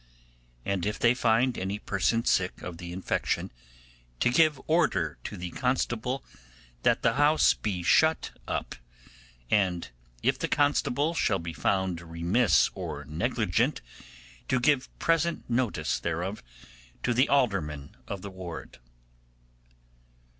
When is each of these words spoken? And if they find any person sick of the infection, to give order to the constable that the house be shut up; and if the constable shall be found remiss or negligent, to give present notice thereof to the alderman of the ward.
And 0.65 0.83
if 0.83 0.97
they 0.97 1.13
find 1.13 1.55
any 1.59 1.77
person 1.77 2.25
sick 2.25 2.63
of 2.63 2.79
the 2.79 2.91
infection, 2.91 3.51
to 4.19 4.31
give 4.31 4.59
order 4.65 5.19
to 5.25 5.37
the 5.37 5.51
constable 5.51 6.23
that 6.81 7.03
the 7.03 7.17
house 7.21 7.53
be 7.53 7.83
shut 7.83 8.31
up; 8.47 8.73
and 9.51 9.89
if 10.23 10.39
the 10.39 10.47
constable 10.47 11.13
shall 11.13 11.37
be 11.37 11.53
found 11.53 12.01
remiss 12.01 12.71
or 12.73 13.05
negligent, 13.05 13.81
to 14.47 14.59
give 14.59 14.89
present 14.97 15.47
notice 15.47 15.99
thereof 15.99 16.41
to 17.03 17.13
the 17.13 17.29
alderman 17.29 17.95
of 18.07 18.23
the 18.23 18.31
ward. 18.31 18.79